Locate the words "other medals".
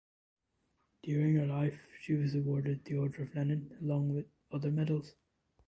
4.51-5.13